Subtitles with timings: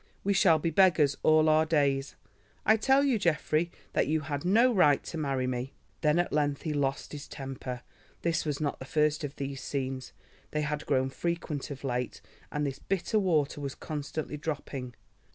[0.23, 2.15] We shall be beggars all our days.
[2.65, 6.63] I tell you, Geoffrey, that you had no right to marry me." Then at length
[6.63, 7.83] he lost his temper.
[8.23, 12.19] This was not the first of these scenes—they had grown frequent of late,
[12.51, 14.95] and this bitter water was constantly dropping.